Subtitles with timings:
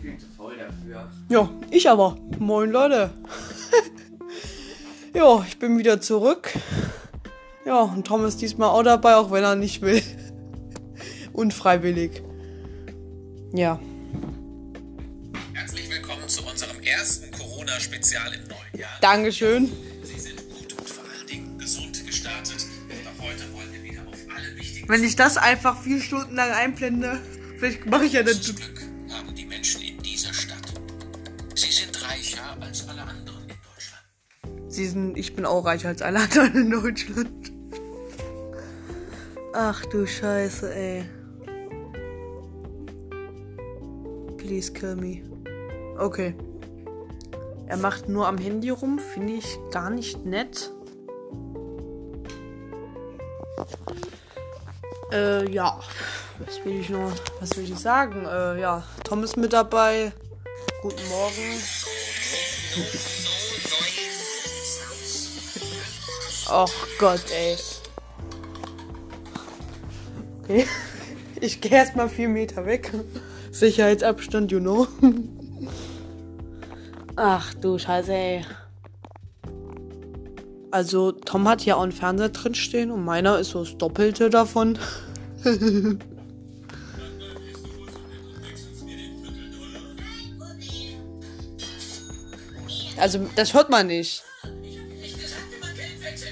[0.00, 1.10] viel zu voll dafür.
[1.28, 2.16] Ja, ich aber.
[2.38, 3.12] Moin Leute.
[5.14, 6.52] ja, ich bin wieder zurück.
[7.64, 10.02] Ja, und Tom ist diesmal auch dabei, auch wenn er nicht will.
[11.32, 12.22] Unfreiwillig.
[13.52, 13.80] Ja.
[15.52, 18.90] Herzlich willkommen zu unserem ersten Corona-Spezial im neuen Jahr.
[19.00, 19.70] Dankeschön.
[20.02, 22.66] Sie sind gut und vor allen Dingen gesund gestartet.
[22.88, 26.50] Doch heute wollen wir wieder auf alle wichtigen Wenn ich das einfach vier Stunden lang
[26.52, 27.20] einblende,
[27.60, 28.34] vielleicht mache ich ja dann.
[28.40, 28.80] Glück
[29.12, 30.72] haben die Menschen in dieser Stadt.
[31.54, 34.72] Sie sind reicher als alle anderen in Deutschland.
[34.72, 37.52] Sie sind, ich bin auch reicher als alle anderen in Deutschland.
[39.52, 41.04] Ach du Scheiße, ey.
[44.38, 45.22] Please kill me.
[45.98, 46.34] Okay.
[47.66, 50.72] Er macht nur am Handy rum, finde ich gar nicht nett.
[55.12, 55.78] Äh, ja.
[56.38, 58.24] Was will ich noch, was will ich sagen?
[58.24, 60.12] Äh, ja, Tom ist mit dabei.
[60.82, 61.60] Guten Morgen.
[66.48, 67.56] Ach Gott, ey.
[70.42, 70.66] Okay.
[71.40, 72.92] Ich gehe erstmal vier Meter weg.
[73.50, 74.86] Sicherheitsabstand, you know.
[77.16, 78.44] Ach du Scheiße, ey.
[80.72, 84.30] Also, Tom hat hier auch einen Fernseher drin stehen und meiner ist so das Doppelte
[84.30, 84.78] davon.
[92.96, 94.22] also, das hört man nicht.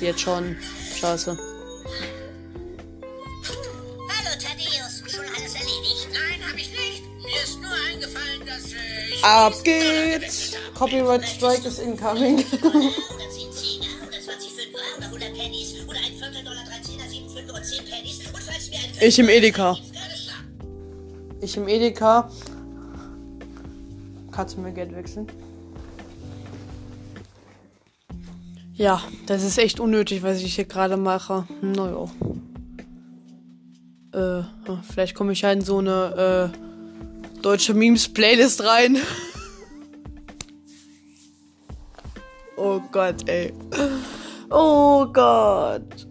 [0.00, 0.56] Jetzt schon.
[1.00, 1.38] Scheiße.
[1.38, 1.46] Hallo
[4.38, 6.08] Thaddeus, schon alles erledigt?
[6.12, 7.02] Nein, habe ich nicht.
[7.22, 9.24] Mir ist nur eingefallen, dass ich.
[9.24, 10.52] Ab geht's!
[10.74, 12.44] Copyright Strike is incoming.
[19.00, 19.76] Ich im Edeka.
[21.40, 22.30] Ich im Edeka.
[24.32, 25.26] Kannst du mir Geld wechseln?
[28.74, 31.46] Ja, das ist echt unnötig, was ich hier gerade mache.
[31.62, 32.10] Naja.
[34.12, 38.96] Äh, ja, vielleicht komme ich ja in so eine äh, deutsche Memes-Playlist rein.
[42.56, 43.52] oh Gott, ey.
[44.50, 46.06] Oh Gott.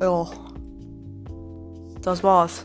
[0.00, 0.26] Ja.
[2.02, 2.64] Das war's.